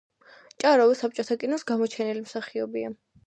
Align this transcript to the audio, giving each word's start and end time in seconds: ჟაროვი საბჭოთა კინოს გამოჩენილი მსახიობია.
ჟაროვი 0.63 0.95
საბჭოთა 1.01 1.37
კინოს 1.43 1.67
გამოჩენილი 1.73 2.25
მსახიობია. 2.27 2.93